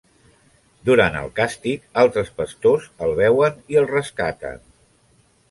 Durant 0.89 1.17
el 1.19 1.29
càstig 1.39 1.85
altres 2.05 2.33
pastors 2.39 2.89
el 3.09 3.15
veuen 3.21 3.61
i 3.75 3.79
el 3.83 3.87
rescaten. 3.95 4.61